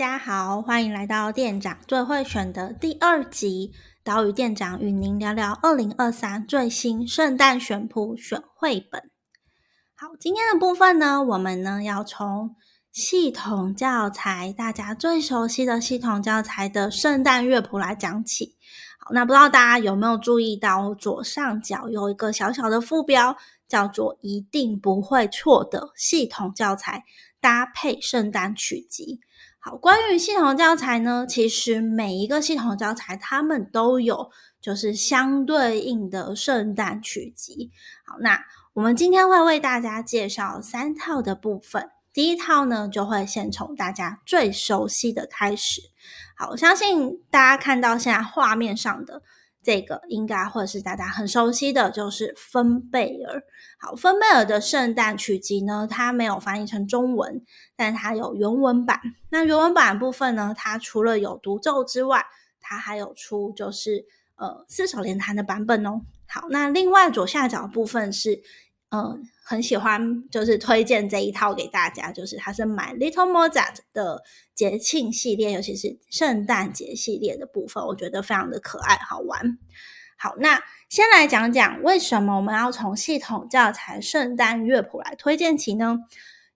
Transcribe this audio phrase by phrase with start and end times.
[0.00, 3.70] 大家好，欢迎来到店长最会选的第二集。
[4.02, 9.10] 岛屿店长与您聊聊二零二三最新圣诞选谱选绘本。
[9.94, 12.56] 好，今天的部分呢，我们呢要从
[12.90, 18.56] 系统教材，大家最熟悉的系统教材的圣诞乐谱来讲起。
[18.98, 23.36] 好，那不知道大家有没有注意到左上角有一个小小的副标，
[23.68, 27.04] 叫做“一定不会错的系统教材
[27.38, 29.20] 搭配圣诞曲集”。
[29.62, 37.70] 好，关于系统教材呢，其实每一个系统教材他们都有就是相对应的圣诞曲集。
[38.06, 38.40] 好，那
[38.72, 41.90] 我们今天会为大家介绍三套的部分。
[42.12, 45.82] 第一套呢，就会先从大家最熟悉的开始。
[46.36, 49.22] 好，我相信大家看到现在画面上的。
[49.62, 53.42] 这个应该或者是大家很熟悉的就是芬贝尔。
[53.78, 57.42] 好，芬贝尔的圣诞曲集呢，它没有翻译成中文，
[57.76, 59.00] 但它有原文版。
[59.30, 62.24] 那原文版部分呢，它除了有独奏之外，
[62.60, 64.04] 它还有出就是
[64.36, 66.02] 呃四手联弹的版本哦。
[66.26, 68.42] 好，那另外左下角部分是
[68.90, 69.18] 呃。
[69.42, 74.22] 很喜欢，就是推荐这一套给大家，就是它是买 Little Mozart 的
[74.54, 79.58] 节庆系列，尤其是圣诞节系列的部分，我觉得非常的可爱好玩。
[80.16, 85.98] 好，那先来讲讲为什么我们要从系统教材圣诞乐谱来推荐起呢？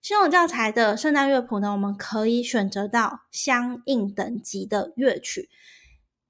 [0.01, 5.49] 系统教材的圣诞乐谱呢，我们可以选择到相应等级的乐曲。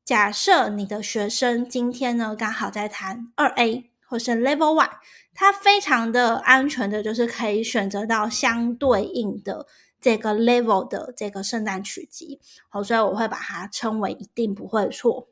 [0.04, 4.90] 假设你的学生今天呢刚好在弹二 A 或是 Level One。
[5.34, 9.68] 它非常的安全的，就是可以选择到相对应的
[10.00, 12.40] 这个 level 的这个圣诞曲集，
[12.70, 15.28] 好，所以我会把它称为一定不会错。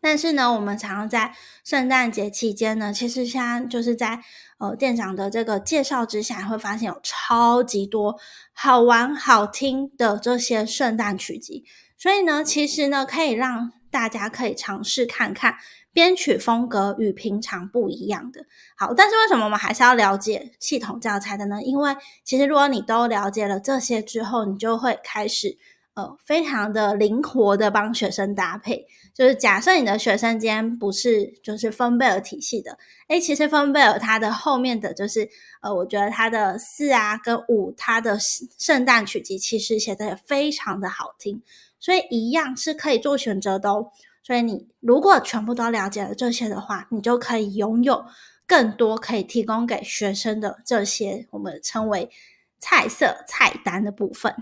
[0.00, 4.22] 但是呢，我们常常在圣诞节期间呢，其实现在就是在
[4.58, 8.16] 呃店长的这个介绍之下，会发现有超级多
[8.52, 11.64] 好玩好听的这些圣诞曲集，
[11.96, 15.56] 所以呢，其实呢，可以让大家可以尝试看看。
[15.94, 18.44] 编曲风格与平常不一样的，
[18.76, 21.62] 好，但是为什么我们还是要了解系统教材的呢？
[21.62, 25.56] 因为其实如果你都了解了这些之后，你就会开始
[25.94, 28.86] 呃非常的灵活的帮学生搭配。
[29.14, 35.28] 就是假设你的学生今天不是就是芬贝尔体系的，诶，其实芬贝尔它的后面的就是
[35.62, 41.40] 呃，我觉得它的四啊跟五，它的圣诞曲集其实写的也非常的好听，
[41.78, 43.92] 所以一样是可以做选择的哦。
[44.24, 48.06] 所以你如果全部都了解了这些的话，你就可以拥有
[48.46, 52.10] 更多可以提供给学生的这些我们称为
[52.58, 54.34] 菜色菜单的部分。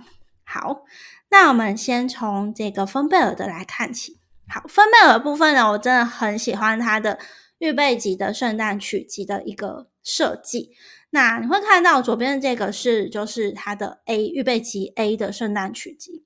[0.44, 0.84] 好，
[1.30, 4.18] 那我们先从这个芬贝尔的来看起。
[4.48, 7.18] 好，芬贝尔部分呢，我真的很喜欢它的
[7.58, 10.70] 预备级的圣诞曲集的一个设计。
[11.10, 16.22] 那你会看到左边的这个是就是它的 A 预备级 A 的圣诞曲集，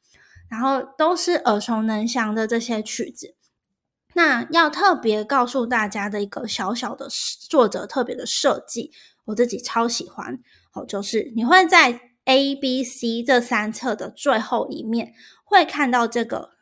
[0.51, 3.36] 然后都是耳熟能详的这些曲子。
[4.17, 7.07] 那要特别告诉大家的一个小小的
[7.51, 8.91] 作者特别的设计，
[9.27, 10.41] 我自己超喜欢
[10.73, 15.13] 哦，就是你会在 A、B、C 这三册的最后一面
[15.45, 16.53] 会看到这个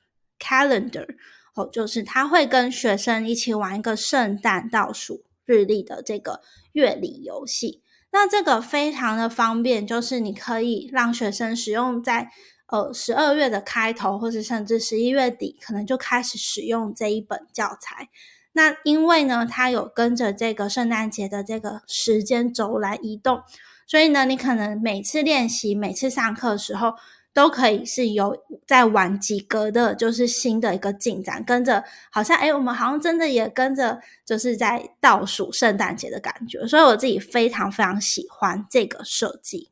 [0.40, 1.06] calendar
[1.54, 6.40] 哦，就是他会跟学生一起玩一个圣诞倒数日历的这个
[6.72, 7.84] 乐理游戏。
[8.10, 12.32] 那这个非常的方便，就是你可以让学生使用在。
[12.66, 18.08] 呃，十二月的开头，或者甚至十一月底，可能就开始使用这一本教材。
[18.52, 23.42] 那因为呢，它有跟着这个圣诞节的这个时间轴来移动，
[23.86, 26.94] 所以呢，你可能每次练习、每次上课的时候，
[27.34, 36.66] 都可以是有在玩几格的，就是新的一个进展，跟着好像哎，我们好像真的也跟着，就是在倒数圣诞节的感觉。
[36.66, 39.70] 所以我自己非常非常喜欢这个设计。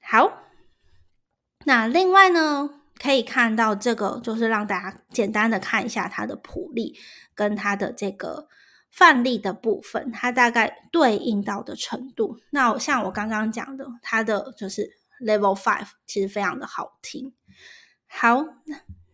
[0.00, 0.42] 好。
[1.64, 2.70] 那另外呢，
[3.00, 6.96] 可以看到这个，就是让大家简单的看一下它的谱例
[7.34, 8.48] 跟它的这个
[8.90, 12.38] 范例的部分，它大概对应到的程度。
[12.50, 14.90] 那像我刚刚讲的，它的就是
[15.24, 17.32] Level Five，其实非常的好听。
[18.06, 18.44] 好，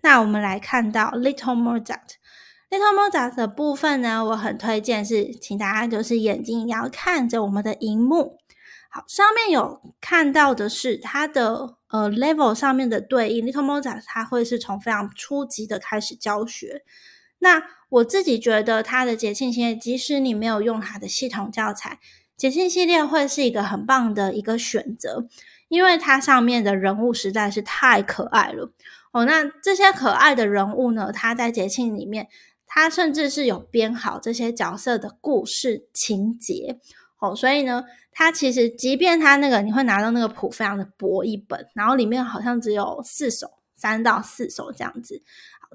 [0.03, 8.39] 那我们来看到 Little Mozart，Little Mozart 的部分呢，我很推荐是，请大家就是眼睛要看着我们的荧幕。
[8.93, 16.83] 好，上面有看到的是它的呃 level 上面的对应，Little Mozart 它会是从非常初级的开始教学。
[17.39, 22.01] 那我自己觉得它的节庆系列，即使你没有用它的系统教材，
[22.37, 25.29] 节庆系列会是一个很棒的一个选择，
[25.69, 28.73] 因为它上面的人物实在是太可爱了
[29.13, 29.25] 哦。
[29.25, 32.27] 那这些可爱的人物呢，它在节庆里面，
[32.67, 36.81] 它甚至是有编好这些角色的故事情节。
[37.21, 43.47] 哦，所以呢，它其实即便它那个你会拿到那个谱非常的薄一本，然后里面好像只有四首，
[43.77, 45.23] 三到四首这样子，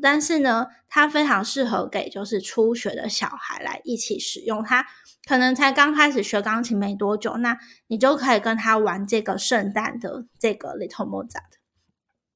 [0.01, 4.63] 但是呢，它非常适合给就是初学的小孩来一起使用。
[4.63, 4.87] 他
[5.27, 7.55] 可能才刚开始学钢琴没多久，那
[7.87, 11.41] 你就可以跟他玩这个圣诞的这个 Little Mozart。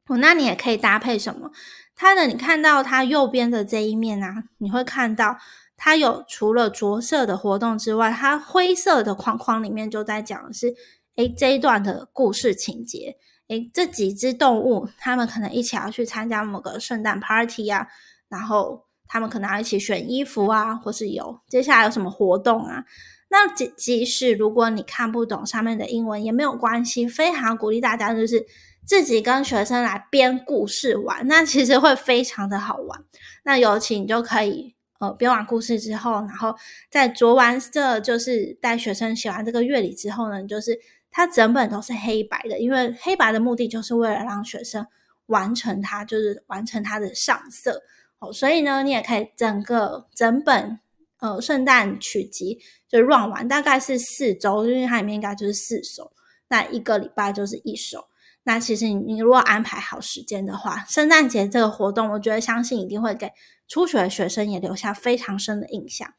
[0.05, 1.51] 哦，那你也可以搭配什么？
[1.95, 5.39] 它的你看到它右边的这一面啊，你会看到。
[5.81, 10.75] 它有除了着色的活动之外，它灰色的框框里面就在讲的是，
[11.15, 13.15] 诶这一段的故事情节，
[13.47, 17.87] 诶这几只动物，它们可能一起要去参加某个圣诞 party 啊，
[18.27, 22.83] 然后他们可能要一起选衣服啊，或是有接下来有什么活动啊。
[23.29, 28.45] 那即即使如果你看不懂上面的英文也没有关系，非常鼓励大家就是
[28.85, 33.05] 自己跟学生来编故事玩，那其实会非常的好玩。
[33.45, 34.75] 那尤其你就可以。
[34.99, 36.53] 呃，编完故事之后，然后
[36.89, 40.77] 在着完这就是带学生写完这个乐理之后呢，就是
[41.09, 44.85] 它整本都是黑白的，因为黑白的目的就是为了让学生
[45.27, 47.81] 完成它，就是完成它的上色
[48.19, 48.33] 哦。
[48.33, 50.79] 所以呢，你也可以整个整本
[51.19, 52.59] 呃圣诞曲集
[52.89, 56.11] 就 run 完，大概是四周，因为它里面应该就是四首，
[56.49, 58.09] 那一个礼拜就是一首。
[58.49, 63.31] 那其实你你如果安排好时间的话，圣诞节这个活动，我觉得相信一定会给。
[63.67, 66.15] 初学的学生也留下非常深的印象。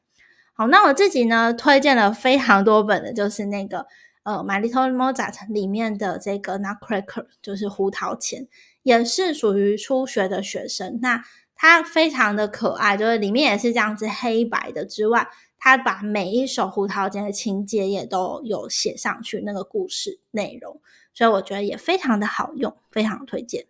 [0.53, 3.87] 好，那我自己呢推荐了非常多本的，就是那个
[4.23, 8.47] 呃《My Little Mozart》里面的这个 Nutcracker，就是胡桃钳，
[8.85, 11.01] 也是属于初学的学生。
[11.03, 11.25] 那
[11.57, 15.27] 它非常的可爱，就是里面也是这样子黑白的之外，
[15.59, 20.81] 它把每一首胡桃钳的情节也都有写上去那个故事内容，
[21.13, 23.67] 所以我觉得也非常的好用，非常推荐。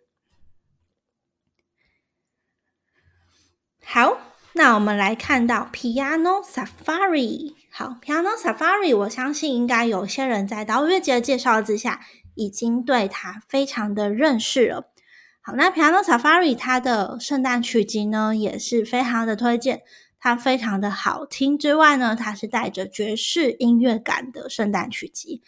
[3.83, 4.19] 好，
[4.53, 7.55] 那我们来看到 Piano Safari。
[7.71, 12.01] 好，Piano Safari，我相信应该有些人在导乐姐的介绍之下，
[12.35, 14.91] 已经对它非常的认识了。
[15.41, 19.81] 好，那 Piano Safari 它的圣诞曲集呢，也是非常的推荐。
[20.19, 25.41] 它非常的好听之外呢，它是带着爵士音乐感的圣诞曲集。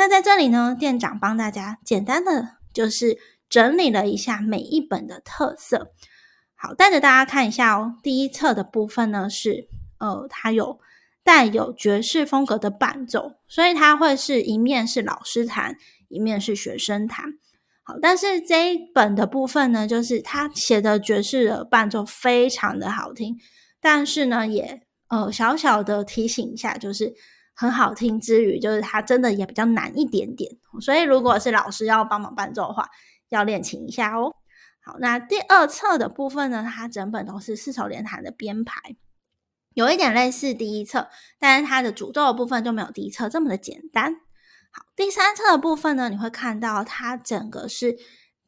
[0.00, 3.18] 那在这里呢，店长帮大家简单的就是
[3.50, 5.92] 整理了一下每一本的特色。
[6.54, 7.96] 好，带着大家看一下哦。
[8.02, 9.68] 第一册的部分呢是，
[9.98, 10.80] 呃，它有
[11.22, 15.76] 带有爵士风格的伴奏，所以它会是一面是老师弹，
[16.08, 17.34] 一面是学生弹。
[17.82, 23.36] 好，但是这一本的部分呢，就是他写的爵士的伴奏非常的好听，
[23.82, 27.12] 但是呢，也呃小小的提醒一下，就是
[27.54, 30.50] 很好听之余，就是它真的也比较难一点点。
[30.80, 32.88] 所以如果是老师要帮忙伴奏的话，
[33.28, 34.34] 要练琴一下哦。
[34.82, 36.66] 好，那第二册的部分呢？
[36.66, 38.96] 它整本都是四手联弹的编排，
[39.74, 41.08] 有一点类似第一册，
[41.38, 44.14] 但是它的主奏部分就没有第一册这么的简单。
[44.72, 47.98] 好，第三册的部分呢，你会看到它整个是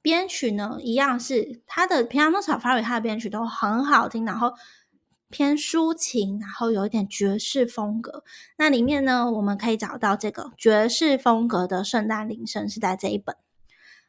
[0.00, 4.54] 编曲呢，一样是它的 Piano Safari，它的编曲都很好听，然后
[5.32, 8.22] 偏抒情，然后有一点爵士风格。
[8.56, 13.34] 那里面呢，我们可以找到这个爵士风格的圣诞铃声是在这一本。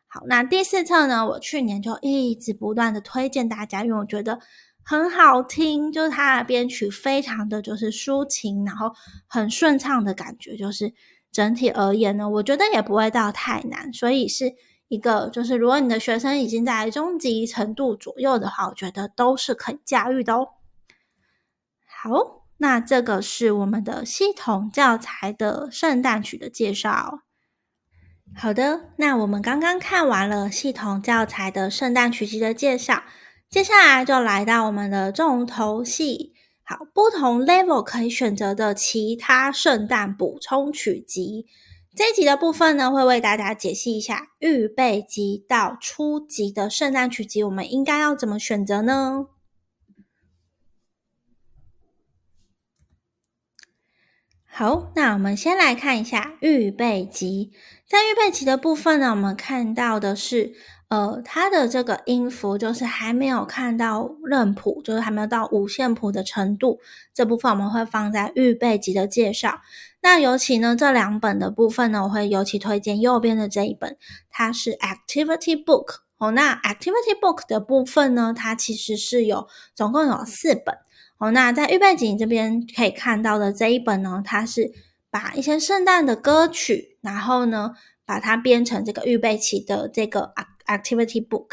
[0.06, 1.25] 好，那第四册呢？
[1.25, 4.38] 我去年就一直不断的推荐大家，因为我觉得
[4.84, 8.92] 很好听，就是它的编曲非常的就是抒情，然后
[9.27, 10.94] 很顺畅的感觉，就是
[11.32, 14.53] 整体而言呢，我觉得也不会到太难，所以是
[14.88, 20.48] 一个就是如果你的学生已经在中级程度左右的话，我觉得都是可以驾驭的哦。
[22.03, 27.19] 好，那这个是我们的系统教材的圣诞曲的介绍。
[28.36, 33.03] 好的，那我们刚刚看完了系统教材的圣诞曲集的介绍，
[33.50, 36.33] 接下来就来到我们的重头戏。
[36.65, 41.45] 好，不同 level 可以选择的其他圣诞补充曲集，
[41.95, 49.27] 这一集的部分呢，会为大家解析一下预备级到初级的圣诞曲集，我们应该要怎么选择呢？
[54.63, 57.51] 好，那我们先来看一下预备级。
[57.86, 60.53] 在预备级的部分呢，我们看到的是，
[60.88, 66.79] 呃，它的这个音符就是还没有看到认谱，就是还没有到五线谱的程度。
[67.13, 69.60] 这部分我们会放在预备级的介绍。
[70.01, 73.98] 那尤其呢，这两本的部分呢，我会尤其推荐右边的这一本，
[74.32, 75.96] 它是 Activity Book。
[76.20, 80.77] 哦，那 Activity Book 的部分呢，它其实是有总共有四本。
[81.17, 84.72] 哦，那在预备级这边可以看到的这一本呢，它是。
[85.13, 90.34] 把一些圣诞的歌曲，然后呢，把它编成这个预备期的这个
[90.65, 91.50] activity book。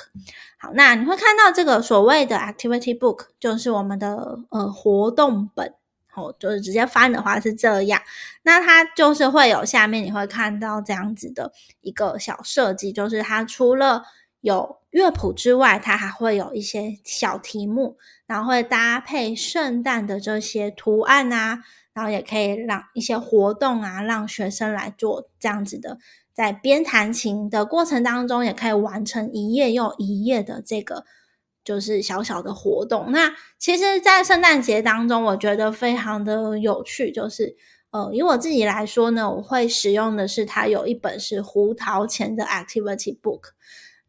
[0.59, 5.75] 好，那你会看到这个所谓的 activity book，就是我们的呃活动本。
[6.15, 8.01] 哦，就是直接翻的话是这样。
[8.45, 11.53] 那它就是会有下面你会看到这样子的
[11.83, 14.05] 一个小设计，就是它除了
[14.41, 21.61] 有乐谱之外，它还会有一些小题目，然后会搭配圣诞的这些图案啊，
[21.93, 25.99] 然后也可以让一些活动啊，让学生来做这样子的，
[26.33, 31.05] 在边弹琴的过程当中，也可以完成一页又一页的这个。
[31.63, 37.13] 就是小小的活动，那其实，在圣诞节当中，我觉得非常的有趣。
[37.13, 37.55] 就是，
[37.91, 43.51] 呃，以我自己来说呢，我会使用的是它有一本是胡桃钳的 activity book。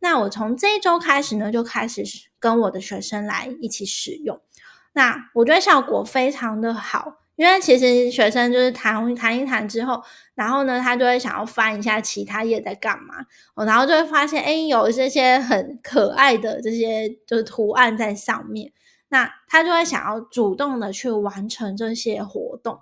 [0.01, 2.03] 那我从这一周开始呢，就开始
[2.37, 4.41] 跟我的学生来一起使用。
[4.91, 7.19] 那我觉得效果非常的好。
[7.37, 10.03] 因为其实学生就是弹弹一弹之后，
[10.35, 13.15] 然后呢，他就会想要翻一下其他页在干嘛，
[13.65, 18.71] 然后就会发现，哎，有这些很可爱的这些就是图案在上面，
[19.09, 22.81] 那他就会想要主动的去完成这些活动。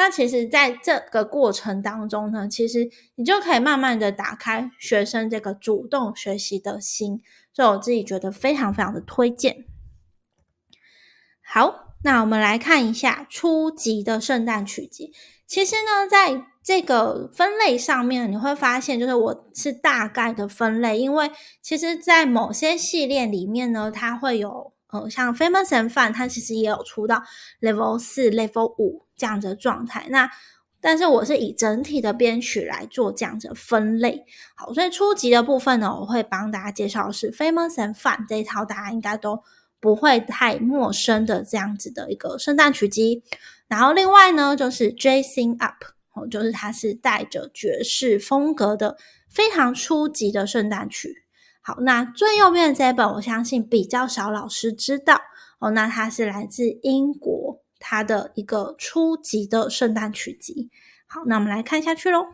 [0.00, 7.20] 那其实，在这个过程当中呢，其实你就可以慢慢的打开学生这个主动学习的心，
[7.52, 9.66] 所以我自己觉得非常非常的推荐。
[11.44, 11.88] 好。
[12.02, 15.12] 那我们来看一下初级的圣诞曲集。
[15.46, 21.30] 其实呢，在这个分类上面，你会发现，就是我是大概的分类，因为
[21.60, 27.22] 其实，在某些系列里面呢，它会有呃，像 Famous and Fun，它其实也有出到
[27.60, 30.06] Level 四、Level 五这样子的状态。
[30.10, 30.30] 那
[30.80, 34.24] 但是我是以整体的编曲来做这样子分类。
[34.54, 39.42] 好，所以初级的部分呢，我会帮大家介绍是 Famous and Fun 这一套，大家应该都。
[39.82, 43.22] 不会太陌生的这样子的一个圣诞曲集，
[43.66, 45.82] 然后另外呢就是 Jasing Up，
[46.12, 48.98] 哦，就是它是带着爵士风格的
[49.30, 51.24] 非常初级的圣诞曲。
[51.70, 55.20] 好，那最右边的这本，我相信比较少老师知道
[55.60, 60.68] 哦，那它是来自英国，它的一个初级的圣诞曲集。
[61.06, 62.26] 好，那我们来看下去喽。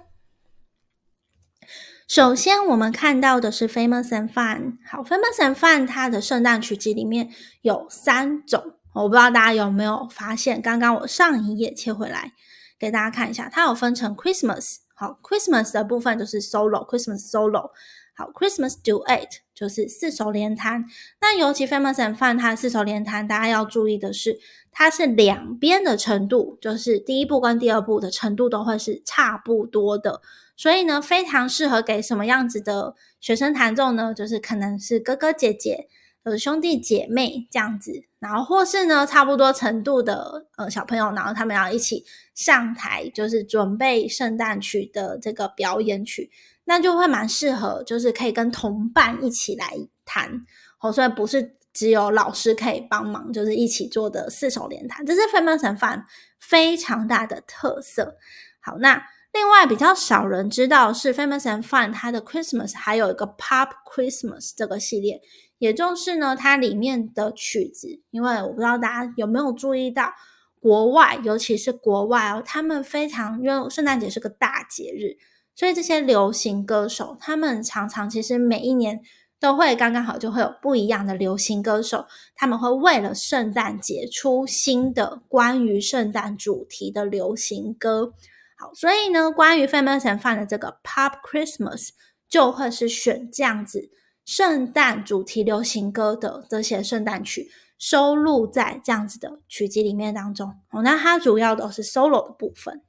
[2.08, 4.78] 首先，我们看到的是 Famous and Fun。
[4.90, 7.28] 好，Famous and Fun 它的圣诞曲集里面
[7.60, 10.62] 有三种，我不知道大家有没有发现。
[10.62, 12.32] 刚刚我上一页切回来
[12.78, 14.76] 给大家看一下，它有分成 Christmas。
[14.94, 17.72] 好，Christmas 的部分就是 Solo，Christmas Solo。
[18.16, 20.86] 好，Christmas Duet 就是四手联弹。
[21.20, 24.38] 那尤其 Famous and Fun 它四手联弹，大家要注意的是，
[24.72, 30.22] 它是两边的程度，就是第一步跟第二步的程度都会是差不多的。
[30.56, 34.14] 所以呢，非常适合给什么样子的学生弹奏呢？
[34.14, 35.86] 就是可能是哥哥姐姐、
[36.22, 46.30] 呃兄弟姐妹这样子，然后或是呢差不多程度的呃小朋友，然后他们要一起上台，就是准备圣诞曲的这个表演曲，
[46.66, 49.72] 那就会蛮适合，就是可以跟同伴一起来
[50.04, 50.44] 弹。
[50.80, 56.04] 哦，所以不是只有老师可以帮忙，就是一起做的四手联弹，这是 Famous and Fun
[56.38, 58.16] 非常大的特色。
[58.60, 59.02] 好，那。
[59.32, 65.20] 另外比较少人知道是 Famous Fun，它的 Christmas 还有一个 Pop Christmas 这个系列，
[65.58, 70.10] 也就是呢，它里面的曲子，因为我不知道大家有没有注意到，
[70.58, 75.18] 国外尤其是国外哦，他们非常因为圣诞节是个大节日，
[75.56, 79.00] 所以这些流行歌手，他们常常其实每一年
[79.40, 88.12] 都会刚刚好就会有不一样的流行歌手，他们会为了圣诞节出新的关于圣诞主题的流行歌。
[88.58, 91.88] 好，所以呢，关于 Famous and Fun 的这个 Pop Christmas
[92.28, 93.90] 就会是选这样子
[94.24, 100.48] 圣诞主题流行歌的这些圣诞曲收录在这样子的曲集里面当中。
[100.70, 102.82] 哦，那它主要都是 solo 的部分。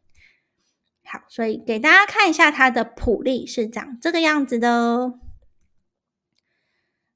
[1.09, 5.19] 好，所以给大家看一下它的谱例是长这个样子的哦。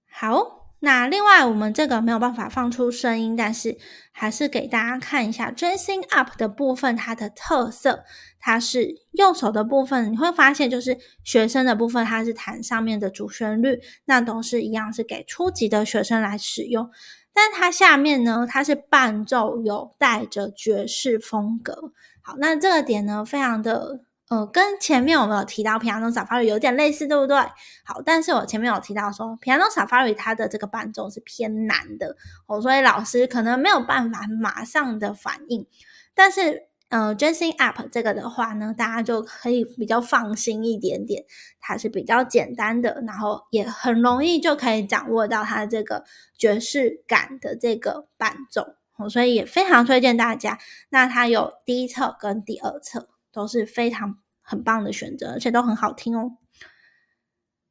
[0.10, 0.60] 好。
[0.84, 3.78] 那另外，我们这个没有办法放出声音，但是
[4.12, 8.04] 还是给大家看一下 dressing up 的部分，它的特色，
[8.40, 16.90] 它是右手的部分，你会发现就是学生的部分，它是弹上面的主旋律，那都是一样是给初级的学生来使用，
[17.32, 24.02] 但它下面呢，它是伴奏有带着爵士风格，好，那这个点呢，非常的。
[24.30, 27.36] 呃，跟前面我们有提到 Piano Safari 有点类似，对不对？
[27.84, 32.16] 好，但是我前面有提到说，Piano Safari 它的这个伴奏是偏难的，
[32.48, 35.68] 哦，所以老师可能没有办法马上的反应。
[36.16, 41.26] 但是，呃，Jazzing Up 这个的话呢，大家就可以比较放心一点点，
[41.60, 46.06] 它是比较简单的，然后也很容易就可以掌握到它这个
[46.38, 48.76] 爵士感的这个伴奏，
[49.10, 50.60] 所以也非常推荐大家。
[50.90, 53.10] 那它有第一册跟第二册。
[53.34, 56.34] 都是非常很棒的选择，而且都很好听哦。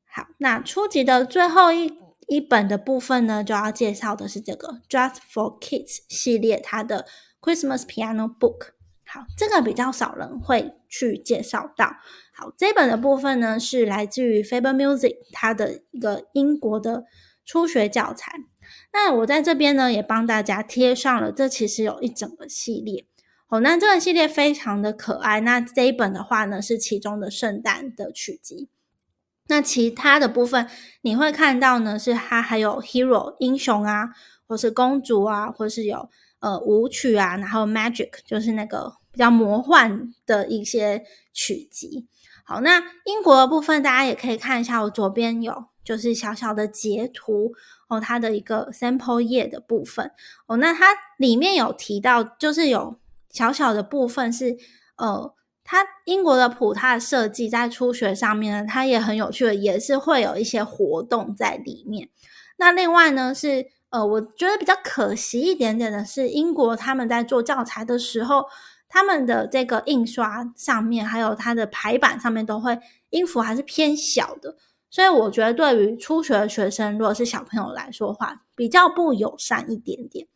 [0.06, 1.92] 好，那初级的最后一
[2.28, 7.06] 一本的部分呢，就要介绍的是这个 Just for Kids 系列，它的
[7.42, 8.68] Christmas Piano Book。
[9.04, 11.96] 好，这个比较少人会去介绍到。
[12.32, 17.04] 好，这本的部分呢是来自于 Faber Music，它的一个英国的
[17.44, 18.32] 初学教材。
[18.92, 23.06] 那我在这边呢也帮大家贴上了，这其实有一整个系列。
[23.48, 25.40] 哦，那这个系列非常的可爱。
[25.40, 28.68] 那这一本的话呢是其中的圣诞的曲集。
[29.48, 30.68] 那其他的部分
[31.02, 34.10] 你会看到呢，是它还有 Hero 英雄啊，
[34.46, 36.08] 或是公主啊，或是有
[36.38, 42.06] 呃舞曲啊，然后 Magic 就是那个比较魔幻的一些曲集。
[42.44, 47.52] 好，那英国的部分，大家也可以看一下，我左边有就是小小的截图
[47.88, 50.10] 哦，它的一个 sample 页的部分
[50.46, 52.96] 哦，那它里面有提到，就是有
[53.30, 54.56] 小小的部分是
[54.96, 55.34] 呃，
[55.64, 62.08] 它英国的谱它的设计在初学上面呢，它也很有趣的，也是会有一些活动在里面。
[62.56, 68.44] 那另外呢是呃，我觉得比较可惜一点点的是，英国他们在做教材的时候。
[68.92, 72.76] 他们的这个印刷上面，还有它的排版上面，都会
[73.10, 74.56] 音符还是偏小的，
[74.90, 80.26] 所以我觉得对于初学的学生，如果是小朋友来说话，比较不友善一点点。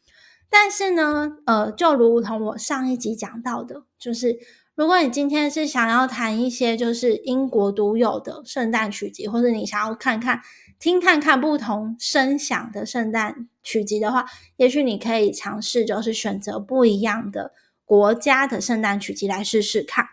[0.48, 4.38] 但是呢，呃，就如同我上一集讲到的，就是
[4.74, 10.40] 如果你今天是想要弹一些就是英国独有的圣诞曲集，或者你想要看看、
[10.78, 14.24] 听看看不同声响的圣诞曲集的话，
[14.56, 17.52] 也许你可以尝试，就是选择不一样的。
[17.86, 20.06] 国家的圣诞曲集来试试看。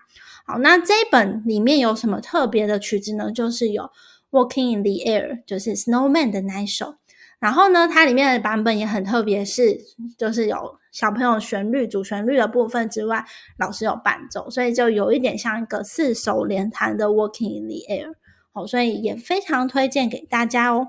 [0.45, 3.31] 好，那这本里面有什么特别的曲子呢？
[3.31, 3.83] 就是有
[4.31, 6.95] 《Walking in the Air》，就是 Snowman 的那一首。
[7.39, 9.79] 然后呢，它里面的版本也很特别，是
[10.17, 13.25] 就是有小朋友旋律主旋律的部分之外，
[13.59, 18.11] 老师有伴奏，所以就有一点像一个四手联弹的《Walking in the Air》。
[18.53, 20.87] 哦，所以也非常推荐给大家哦。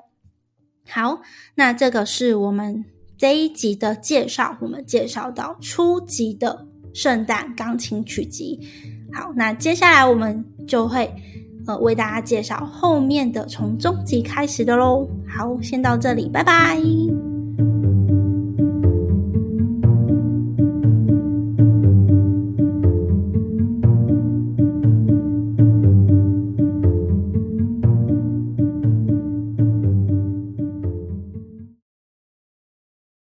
[0.88, 1.20] 好，
[1.54, 2.84] 那这个是我们
[3.16, 6.68] 这一集的介绍，我们介绍到初级的。
[6.94, 8.60] 圣诞钢琴曲集，
[9.14, 11.10] 好，那接下来我们就会
[11.66, 15.08] 呃为大家介绍后面的从中级开始的喽。
[15.26, 16.78] 好，先到这里，拜拜。